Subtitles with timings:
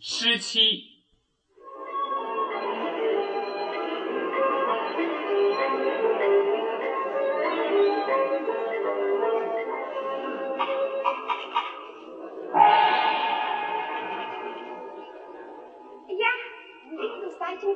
[0.00, 0.92] 十七。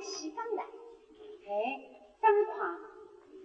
[0.02, 1.52] 西方的，哎，
[2.22, 2.52] 真快！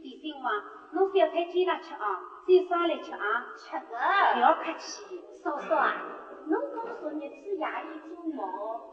[0.01, 0.63] 李兴旺，
[0.93, 3.97] 侬小菜煎了吃啊，再烧来吃啊，吃个，
[4.33, 5.03] 不要客气。
[5.43, 6.24] 嫂嫂啊，
[6.85, 8.39] 侬刚说你子夜里做梦，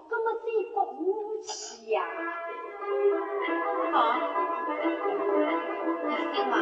[0.08, 0.96] 怎么再国我
[1.42, 1.52] 去
[1.90, 2.00] 呀？
[3.92, 3.94] 好，
[6.08, 6.54] 李兴旺，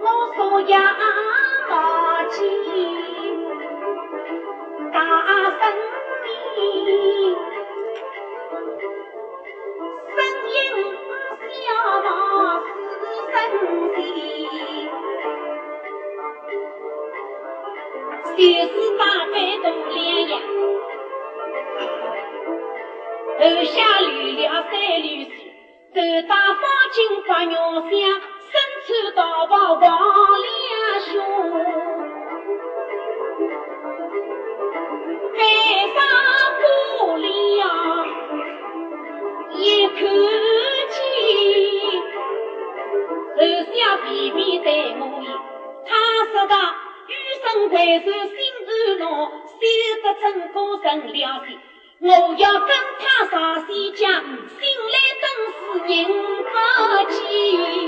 [0.00, 0.82] 我说夜马
[2.30, 2.36] 鸡，
[4.90, 4.96] 大
[5.50, 5.60] 声
[6.22, 6.26] 鸣。
[11.50, 11.54] 小
[12.02, 12.08] 马
[12.60, 12.66] 死
[13.30, 13.34] 生
[13.94, 13.98] 地，
[18.36, 18.77] 就是
[23.48, 25.30] 后下绿了三缕树，
[25.94, 25.96] 头
[26.28, 26.96] 戴方巾
[27.26, 27.90] 八月香，
[28.44, 28.52] 身
[28.86, 30.50] 穿道袍黄两
[31.00, 31.10] 兄，
[35.32, 35.38] 背
[35.94, 35.96] 上
[36.60, 37.26] 过了
[39.54, 39.96] 一口。
[43.38, 43.40] 手
[43.72, 44.66] 下皮皮在
[44.98, 45.24] 我意，
[45.86, 45.90] 他
[46.32, 46.54] 说道
[47.06, 49.02] ：“余生回首心安乐，
[49.58, 49.60] 修
[50.02, 51.48] 得真果成了心。
[52.00, 52.68] 我要跟
[53.00, 54.24] 他上西江，心
[54.92, 56.06] 来真是人
[56.44, 56.50] 不
[57.10, 57.87] 见。”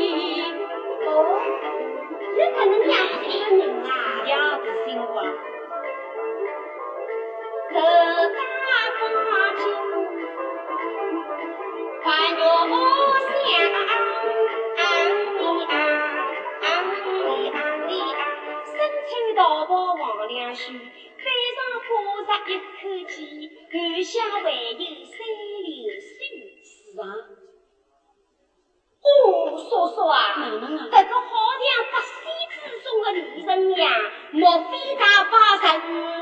[33.50, 33.90] 中的女人呀，
[34.30, 35.66] 莫非他发生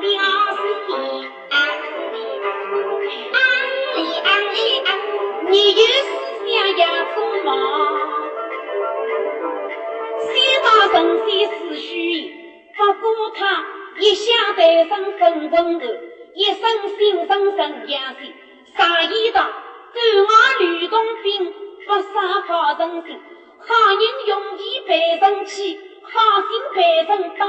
[0.01, 0.07] 了
[0.57, 0.59] 事？
[1.51, 1.55] 安
[3.97, 6.09] 里安里安里，你有思
[6.49, 6.83] 想也
[7.15, 7.49] 做梦，
[10.21, 10.29] 先
[10.63, 10.97] 把神
[11.27, 11.95] 仙思绪。
[12.77, 13.41] 不过他
[13.99, 15.87] 一向待人很温柔，
[16.35, 18.35] 一生心生神养心，
[18.75, 20.31] 上衣裳赶往
[20.61, 21.55] 吕洞宾，
[21.87, 23.21] 不杀好人心。
[23.61, 25.79] 好人容易被人欺，
[26.11, 27.45] 好心被人打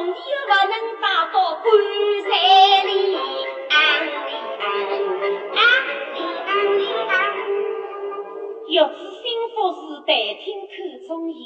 [0.00, 1.64] 子，同弟又不能打到棺
[2.22, 2.28] 材
[2.84, 2.90] 里，
[3.68, 4.08] 安里
[4.58, 4.64] 安，
[5.54, 5.60] 安
[6.14, 6.16] 里
[6.46, 7.12] 安里安，
[8.66, 9.24] 玉子心
[9.54, 10.10] 腹是待
[10.42, 10.72] 听口
[11.06, 11.36] 中言。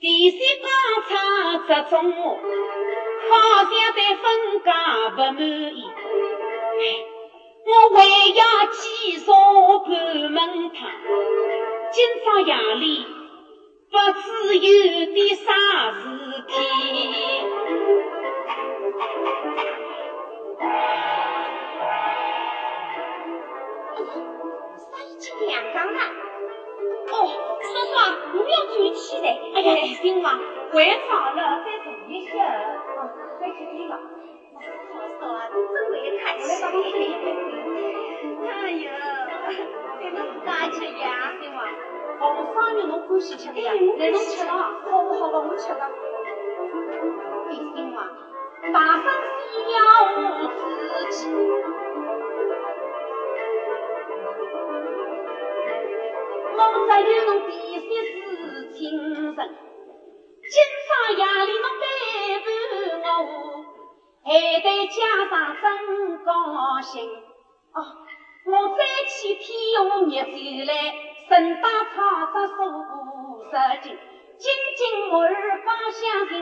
[0.00, 0.66] 第三刚
[1.08, 1.12] 唱
[1.66, 3.30] 折中我，好
[3.64, 4.24] 像对分
[4.64, 4.68] 家
[5.10, 5.84] 不满意。
[7.66, 8.42] 我还要
[8.72, 8.78] 继
[9.12, 9.32] 续盘
[10.32, 10.36] 问
[10.72, 10.76] 他，
[11.92, 13.06] 今朝夜里
[13.94, 14.66] 不知有
[15.12, 15.52] 点啥
[15.92, 16.02] 事
[16.48, 16.50] 体。
[24.76, 24.90] 啥
[25.20, 26.00] 情两刚了？
[27.06, 27.14] 哦，
[27.62, 28.02] 叔叔啊，
[28.32, 29.26] 不要转起来！
[29.54, 30.40] 哎呀，李兴嘛，
[30.72, 32.32] 晚上了，再坐一些。
[32.40, 32.98] 哦，
[33.38, 33.94] 快去听了。
[34.58, 35.54] 叔叔啊，真
[35.88, 36.42] 会客气。
[36.42, 36.82] 我来帮你
[43.36, 44.50] 肉侬吃了。
[44.90, 45.90] 好不好吧，我吃了。
[47.48, 48.06] 李兴嘛，
[48.72, 49.04] 大声
[49.72, 49.78] 要
[50.54, 50.58] 自
[51.10, 51.16] 己。
[56.56, 57.50] 我只有侬第
[57.80, 58.22] 三是
[58.72, 58.80] 精
[59.34, 59.38] 神，
[60.42, 60.54] 今
[60.86, 61.84] 朝夜里侬背
[62.44, 62.46] 叛
[63.24, 63.26] 我，
[64.24, 64.28] 还
[64.60, 64.96] 得家
[65.28, 65.62] 长真
[66.24, 66.28] 高
[66.82, 66.92] 兴。
[67.72, 67.76] 哦，
[68.46, 69.44] 我再去天
[69.74, 70.32] 下热酒
[70.64, 70.72] 来，
[71.28, 71.96] 顺带炒
[72.32, 72.58] 只素
[73.50, 73.86] 色的，
[74.38, 74.80] 紧
[75.10, 75.30] 我耳
[75.64, 76.34] 放香听，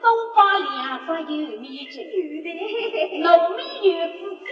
[0.00, 0.04] 多
[0.34, 0.66] 放两
[1.06, 1.94] 只油米鸡，
[3.22, 3.26] 农
[3.56, 4.12] 民有子
[4.44, 4.50] 几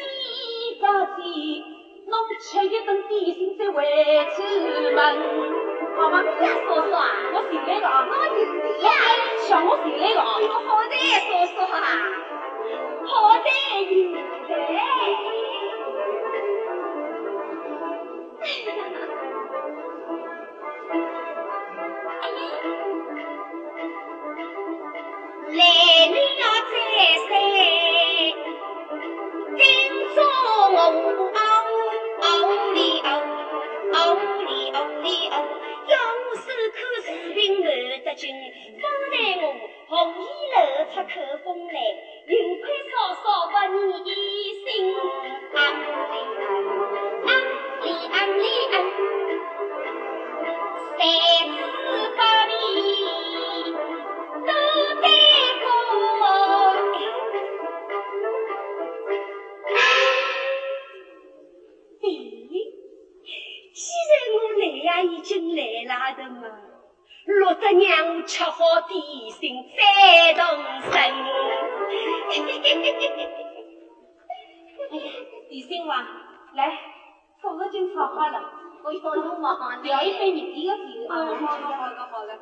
[0.81, 1.17] 个子，
[2.07, 3.77] 侬吃一顿点心再回
[4.37, 4.39] 去
[4.95, 4.99] 问。
[5.97, 7.03] 好你，呀，嫂嫂啊，
[7.33, 8.89] 我回来了啊，我有的呀，
[9.65, 10.95] 我来的，好的，
[11.57, 11.79] 嫂嫂啊，
[13.05, 13.47] 好的，
[13.91, 13.93] 有
[14.49, 14.53] 的。
[38.15, 38.33] 军，
[38.81, 39.45] 方才我
[39.89, 40.57] 红衣露
[40.91, 41.11] 出口
[41.45, 41.73] 风来，
[42.29, 43.75] 幸亏嫂嫂把你
[44.05, 44.11] 一
[44.65, 44.65] 心
[45.55, 45.83] 安里
[47.27, 47.29] 安
[47.83, 48.75] 里安里安，
[50.97, 50.99] 三
[51.51, 51.59] 次
[52.17, 52.51] 八里
[54.47, 54.49] 都
[55.01, 55.05] 得
[55.61, 55.67] 过。
[63.75, 63.77] 既
[64.09, 66.43] 然我来呀，已经来了的嘛。
[67.27, 70.45] 落得让我吃好点心再动
[70.91, 70.93] 身。
[74.91, 75.03] 哎呀，
[75.51, 76.07] 李兴娃，
[76.55, 76.79] 来，
[77.43, 78.39] 早已经炒好了，
[78.85, 82.33] 我要侬忙聊一杯热点的酒，啊，侬好吃的好的好的。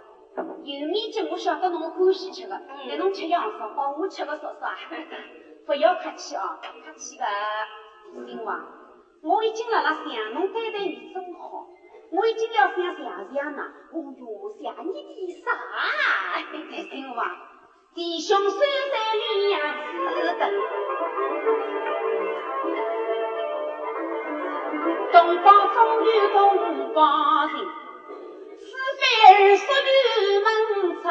[0.65, 4.77] 油面筋我晓得侬欢喜吃的，但侬吃样少，哦，我吃个少少啊。
[5.67, 6.59] 不要客气哦。
[6.63, 7.25] 客气个。
[8.15, 8.61] 李兴娃，
[9.23, 11.67] 我已经辣辣想侬对待你真好，
[12.15, 13.01] 我已经要想谢
[13.33, 13.63] 谢呐。
[13.93, 14.23] 哦哟，
[14.59, 15.47] 谢你的啥？
[16.53, 16.53] 李
[16.91, 17.21] 兴娃，
[17.95, 18.59] 弟兄虽
[18.91, 18.95] 在
[19.49, 19.53] 两
[20.09, 20.43] 次等。
[25.13, 27.55] 东方风雨东方晴，
[28.59, 28.61] 此
[28.99, 29.91] 番儿属于
[30.45, 30.47] 门
[31.03, 31.05] 侧，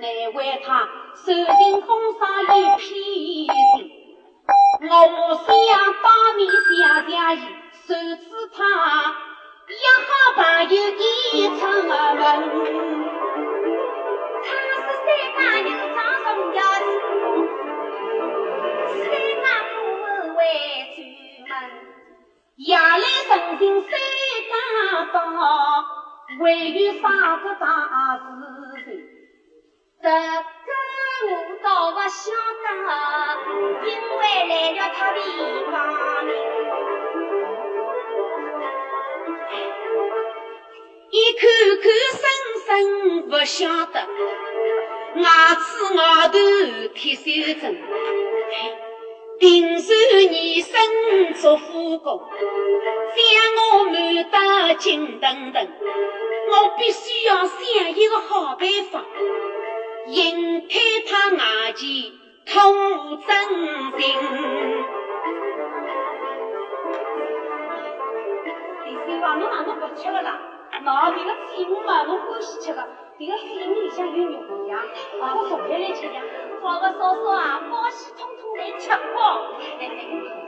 [0.00, 0.04] 难
[0.34, 2.44] 为他受尽风沙与
[2.78, 2.80] 披
[3.46, 3.52] 荆。
[4.82, 5.48] 我想
[6.02, 6.04] 当
[6.36, 6.54] 面谢
[7.06, 7.38] 谢伊，
[7.86, 8.24] 谁知
[8.54, 8.60] 他
[9.68, 9.70] 一
[10.06, 10.42] 好朋
[10.74, 11.00] 友已
[11.46, 11.90] 出门。
[14.42, 15.06] 他是三
[15.36, 16.86] 大人长重要事，
[18.98, 19.02] 三
[19.42, 19.74] 大母
[20.36, 20.40] 为
[20.96, 20.98] 专
[21.48, 21.50] 门。
[22.56, 23.90] 夜来神行三
[25.12, 25.40] 更到，
[26.40, 26.42] 唯
[26.72, 27.04] 有啥
[27.36, 27.64] 个大
[28.18, 28.20] 事
[28.84, 28.86] 情？
[30.02, 30.10] 这个
[31.30, 31.32] 我
[31.62, 32.20] 倒不晓
[32.64, 32.66] 得，
[33.86, 35.18] 因为来了他的
[35.70, 35.72] 方
[36.24, 36.30] 名。
[41.32, 41.46] 口
[41.82, 41.84] 口
[42.20, 42.22] 声
[42.66, 44.00] 声不晓得，
[45.20, 46.38] 牙齿咬头
[46.94, 47.20] 铁手
[47.60, 47.64] 针，
[49.38, 49.92] 定是
[50.30, 52.20] 你身做夫工，
[53.16, 53.24] 将
[53.56, 53.94] 我瞒
[54.30, 55.68] 得紧噔噔，
[56.48, 59.04] 我必须要想一个好办法，
[60.06, 62.12] 引开他牙前
[62.44, 63.32] 痛真
[63.98, 64.02] 情。
[68.86, 70.51] 李三娃，侬哪能不吃个啦？
[70.84, 72.82] 喏，这个菜我嘛，侬欢喜吃个，
[73.18, 74.82] 这个水里向有肉呀，
[75.20, 76.20] 啊，我做开来吃呀。
[76.60, 79.52] 好个嫂嫂啊，保险通通来吃光。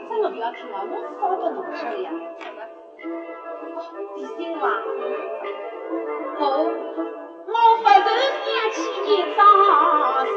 [0.09, 2.11] 真的不要听啊，我烧给侬吃的呀。
[3.75, 3.77] 哦，
[4.15, 4.63] 李三娃，
[6.39, 6.41] 我
[7.47, 7.89] 我不愁
[8.43, 9.39] 想起一桩
[10.25, 10.27] 事，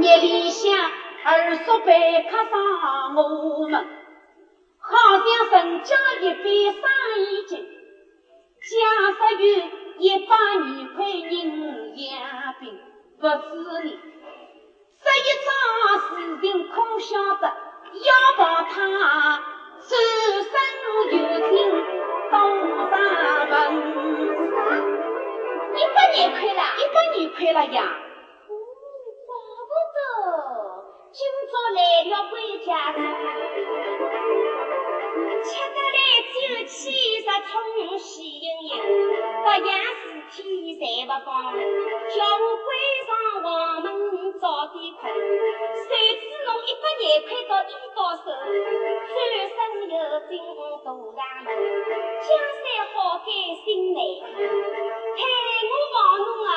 [0.00, 0.62] 夜里向
[1.24, 1.90] 二叔背
[2.30, 3.18] 客上我
[3.68, 3.86] 们，
[4.86, 6.82] 好像人家一杯生
[7.18, 7.52] 意经，
[8.60, 8.70] 假
[9.16, 9.44] 设有
[9.98, 10.64] 一百二
[10.94, 11.32] 块银
[11.96, 12.12] 洋
[12.60, 12.62] 币，
[13.18, 13.32] 不知
[13.82, 13.88] 你。
[15.02, 15.48] 这一桩
[16.00, 16.06] 事
[16.42, 17.08] 情，可晓
[17.40, 18.74] 得要帮他
[19.80, 19.90] 转
[20.44, 20.52] 身
[21.12, 21.16] 有
[21.48, 21.52] 情
[22.30, 22.32] 东
[22.90, 22.92] 上
[23.48, 23.52] 门，
[25.76, 27.78] 一百廿块啦，一百二块了呀。
[29.26, 29.30] 怪
[29.64, 29.96] 不得
[31.12, 32.32] 今朝来了回
[32.66, 33.02] 家子，吃
[33.98, 34.53] 得来
[36.84, 38.76] 酒气十冲喜盈盈，
[39.42, 42.68] 各样事体侪不讲，叫我关
[43.06, 43.08] 上
[43.42, 43.48] 房
[43.80, 43.86] 门
[44.38, 45.02] 早点困。
[45.08, 45.88] 谁
[46.20, 49.16] 知侬一百廿块到一到手，转
[49.48, 49.56] 身
[49.88, 49.96] 又
[50.28, 51.08] 进大上门，
[52.20, 52.28] 江
[52.60, 53.32] 山好改
[53.64, 53.98] 新来，
[55.16, 55.24] 害
[55.64, 56.52] 我望侬啊，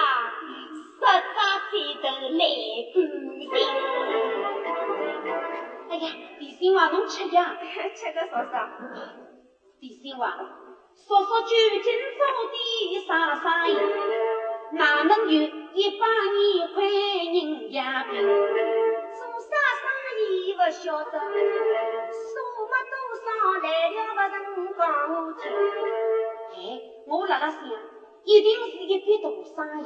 [0.99, 1.01] 十
[1.35, 1.39] 扎
[1.71, 1.71] 飞
[2.03, 2.03] 头
[2.35, 2.43] 来
[2.91, 2.95] 半
[3.39, 3.47] 斤。
[5.89, 6.05] 哎呀，
[6.39, 7.55] 李新娃，侬吃呀？
[7.95, 8.67] 吃个少少。
[9.79, 10.35] 李新娃，
[10.95, 11.83] 说说究竟
[12.17, 12.57] 做的
[13.07, 13.77] 啥生意？
[14.71, 15.41] 哪能有
[15.73, 18.17] 一百二块银洋币？
[18.17, 19.85] 做啥生
[20.19, 22.33] 意不晓得，数
[22.65, 23.25] 没多少
[23.61, 24.35] 来了不曾
[24.75, 24.81] 讲
[25.13, 25.45] 我听。
[26.55, 26.57] 哎，
[27.05, 27.61] 我辣辣想，
[28.23, 29.83] 一定是一笔大生意，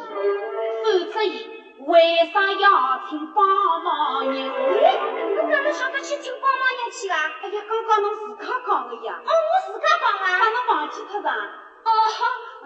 [0.84, 4.52] 否则伊为啥要请帮忙人？
[4.84, 4.98] 哎，
[5.36, 7.18] 侬哪能晓得去请帮忙人去啊？
[7.42, 10.50] 哎呀，刚刚侬自家讲的呀，哦，我自家讲把啊。
[10.50, 11.32] 侬忘记脱了。
[11.32, 11.90] 哦，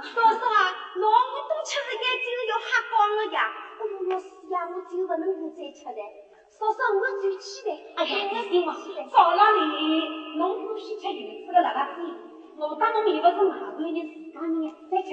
[0.04, 0.60] 嫂嫂啊，
[0.96, 3.40] 侬我多吃一眼酒要喝光了呀。
[3.80, 6.02] 哎呦，要死呀，我酒不能够再吃了。
[6.50, 7.72] 嫂嫂，我要走起来。
[7.96, 12.02] 哎呀，我李新娃走起来，早浪里侬欢喜吃油脂的辣辣子，
[12.58, 14.56] 我当侬面不是外头人自家人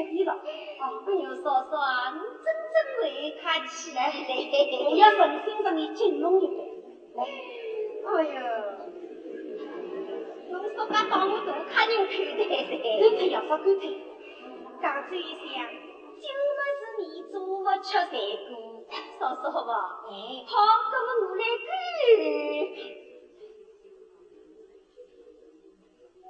[0.02, 3.02] 哎呦，嫂嫂啊，你真真会
[3.38, 4.30] 客气了嘞。
[4.84, 6.56] 我要诚心诚意敬侬一杯。
[7.14, 7.18] 来，
[8.06, 8.36] 哎呦，
[10.50, 12.70] 侬说把当我大客人看待噻。
[13.00, 13.82] 干脆要说干脆，
[14.80, 15.16] 刚才想，
[16.22, 16.26] 就
[16.78, 18.50] 是你做不吃才过，
[19.18, 19.70] 说说好不？
[20.08, 20.10] 哎，
[20.46, 20.52] 好，
[20.90, 21.70] 那么我来干。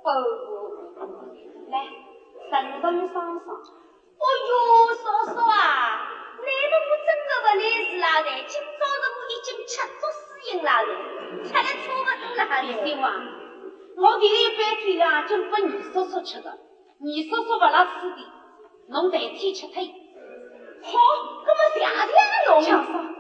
[0.05, 0.09] 哦，
[1.71, 1.75] 来，
[2.53, 3.57] 神神爽爽。
[3.57, 6.05] 哦哟，嫂嫂啊，
[6.37, 8.29] 难道我真的不来是哪的？
[8.47, 10.89] 今朝是我已经吃足私饮了的，
[11.45, 12.79] 吃了差不多了李的。
[12.95, 13.07] 秀啊，
[13.97, 18.21] 我第一般子啊，就给二叔叔吃的，二叔叔不拉吃的，
[18.91, 19.83] 侬白天吃脱。
[20.83, 20.93] 好，
[21.47, 23.12] 那么谢谢侬。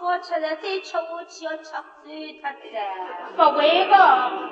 [0.00, 0.98] 好吃了，再吃下
[1.28, 1.82] 去要吃酸
[2.40, 2.78] 脱的。
[3.36, 3.94] 不会的，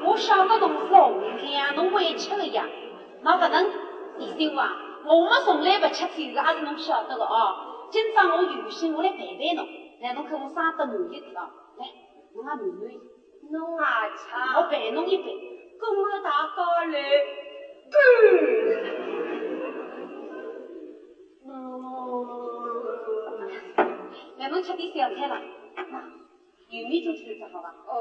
[0.04, 2.64] 我晓得侬是红娘，侬会吃的呀。
[3.22, 3.70] 那不能，
[4.18, 4.72] 李秀啊，
[5.04, 7.88] 我们从来不吃甜食，也是侬晓得的哦。
[7.90, 9.66] 今朝我有心，我来陪陪侬，
[10.00, 11.49] 来侬看我生得满意点哦。
[11.78, 11.87] 来，
[12.34, 12.99] 侬也满满意，
[13.50, 13.84] 侬也
[14.16, 14.22] 吃，
[14.56, 15.25] 我陪侬一杯。
[15.80, 16.94] 跟我大家来
[17.90, 19.41] 干。
[24.52, 25.40] 侬吃点小菜啦。
[25.75, 25.82] 那
[26.68, 27.75] 有面就吃吃好吧？
[27.88, 27.94] 哦，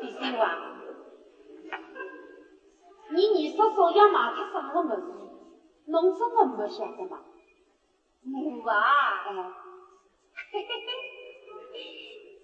[0.00, 0.46] 李秀啊，
[3.10, 5.02] 你二叔叔要买脱啥个物事，
[5.86, 7.18] 侬真的没晓得吗？
[8.24, 8.76] 我啊，
[10.36, 10.86] 哎，嘿嘿嘿，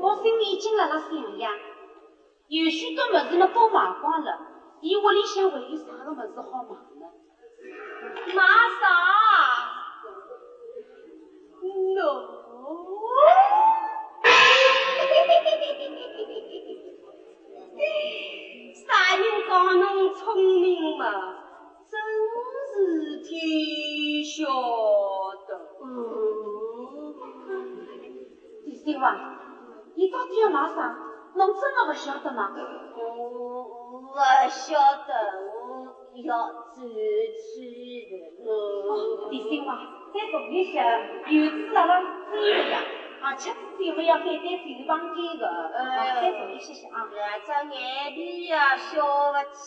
[0.00, 1.50] 我心里已经辣辣想呀，
[2.48, 6.70] 有许多物事么都买光了，伊屋里向还有啥个么子好忙
[7.00, 7.06] 呢？
[8.34, 8.42] 买
[8.80, 8.84] 啥？
[11.94, 12.37] 侬。
[40.50, 40.80] 一些，
[41.28, 42.00] 有子辣辣
[42.30, 42.80] 追的呀，
[43.22, 47.04] 而且最后要改改最房间的，啊，再读一些些啊。
[47.04, 47.10] 我
[47.46, 49.58] 这眼皮呀，消不起。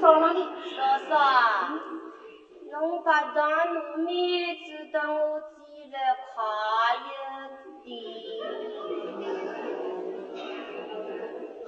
[0.00, 0.44] 少哪里？
[0.76, 1.80] 嫂嫂啊，
[2.72, 5.96] 侬把当糯米子等我煎了
[6.34, 6.44] 快
[6.96, 7.06] 一
[7.84, 7.90] 点。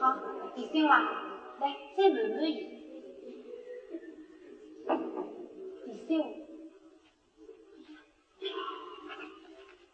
[0.00, 0.02] 好，
[0.54, 0.92] 李秀啊，
[1.60, 1.62] 来
[1.96, 2.52] 再满满意。
[5.86, 6.45] 李秀。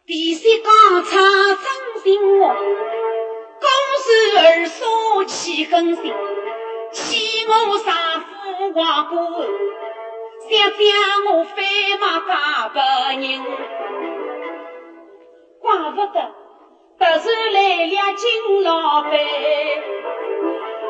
[0.05, 3.65] 第三讲出真心话，公
[4.03, 6.13] 孙二叔气狠心，
[6.91, 9.43] 欺我丈夫坏过后，
[10.49, 10.83] 想将
[11.31, 11.55] 我翻
[12.01, 12.81] 马嫁别
[13.29, 13.41] 人，
[15.61, 16.19] 怪不得
[16.99, 19.11] 突然来了金老板，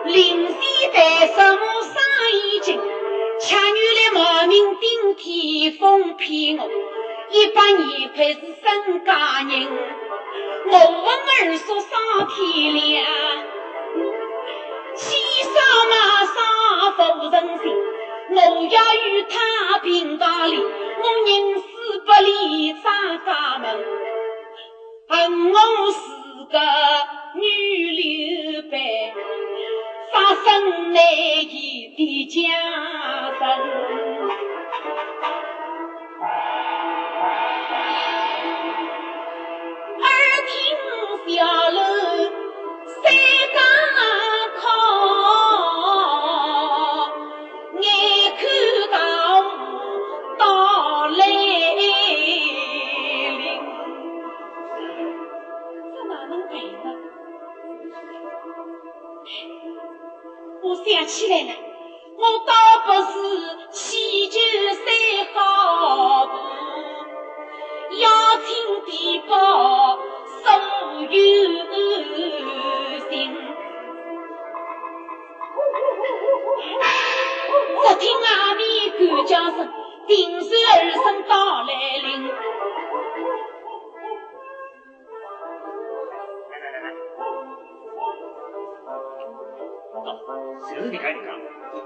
[0.05, 0.53] 临时
[0.91, 1.93] 带什么生
[2.34, 2.82] 意经，
[3.39, 6.67] 恰原来冒名顶替封骗我。
[7.34, 9.68] 一百年亏是身家人，
[10.70, 11.08] 我问
[11.50, 11.90] 二叔上
[12.30, 13.04] 天亮，
[14.96, 15.02] 欺
[15.42, 15.52] 上
[15.90, 15.94] 骂
[16.30, 16.36] 上
[16.96, 17.63] 不人心，
[18.30, 18.38] 我
[18.70, 20.63] 要与他平道理，我
[21.25, 21.63] 宁死
[22.06, 22.86] 不离张
[23.25, 23.66] 家门，
[25.08, 25.58] 恨我
[25.92, 25.98] 是
[26.52, 26.56] 个
[27.34, 27.42] 女
[27.90, 29.12] 刘备，
[30.12, 32.38] 杀生难移的家
[33.40, 34.23] 人。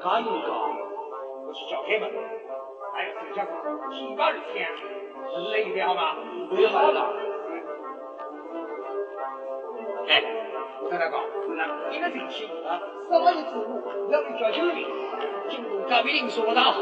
[0.07, 0.13] 讲？
[0.13, 0.55] 赶紧讲，
[1.45, 2.09] 我是小黑们，
[2.93, 3.51] 还有剩下的
[3.91, 4.69] 七八日天，
[5.51, 6.15] 累一点好吗？
[6.49, 7.13] 不要好了。
[10.07, 10.23] 哎，
[10.81, 11.19] 我跟他讲，
[11.57, 12.79] 那一个星期啊，
[13.11, 14.87] 什么日子我要你交九零，
[15.49, 16.73] 进入隔壁邻说道，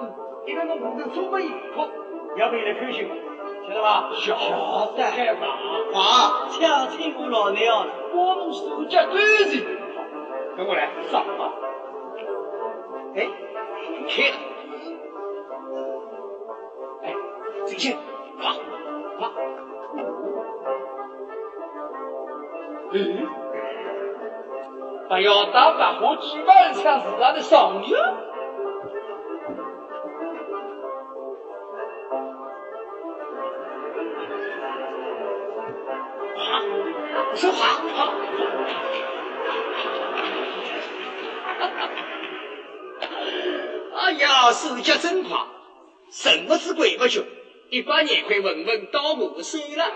[0.00, 0.12] 嗯，
[0.44, 1.88] 一个侬工作出门一口，
[2.36, 3.14] 要不你来开心吗？
[3.68, 4.10] 晓得吧？
[4.14, 5.46] 晓得晓得吧？
[5.92, 9.14] 好，请请我老娘了，我们手脚端
[9.48, 9.64] 正。
[10.56, 11.52] 跟我来，上吧。
[13.14, 13.28] 哎，
[14.08, 14.36] 开了。
[17.02, 17.14] 哎，
[17.66, 17.94] 进去，
[18.40, 18.52] 跑，
[19.18, 19.30] 跑。
[22.92, 22.98] 嗯，
[25.08, 27.94] 不要打白话举办像是他的上女。
[37.30, 38.12] 我说话，好。
[44.52, 45.36] 手脚真快，
[46.10, 47.22] 什么是鬼不去？
[47.70, 49.84] 一把年快问问到我手了。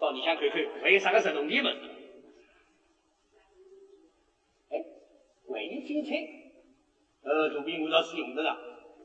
[0.00, 1.70] 到你想看看，还有啥个神农地门？
[4.70, 4.82] 哎，
[5.46, 6.14] 为你精彩，
[7.22, 8.56] 呃，肚皮我倒是用得着，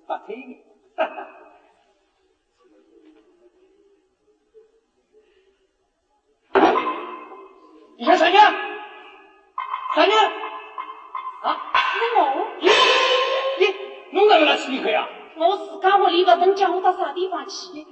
[0.07, 0.55] 发推的，
[7.97, 8.37] 你看啥呢？
[9.95, 10.13] 啥呢？
[12.59, 13.65] 你，你。
[13.65, 13.73] 你
[14.11, 15.07] 弄到哪去你去啊？
[15.35, 17.85] 我自家屋里不等叫我到啥地方去？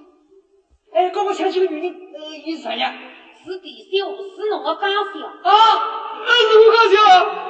[0.93, 2.93] 哎，哥哥想起个女人，呃，你是啥呀？
[3.43, 5.03] 是第三户，是侬的干乡。
[5.43, 5.51] 啊，
[6.25, 6.95] 那是我家乡。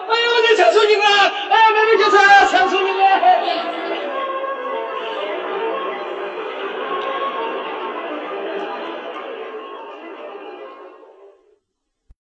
[0.07, 1.05] 哎呀，我在抢错人了！
[1.50, 2.17] 哎，妹妹就是
[2.51, 4.14] 抢错人。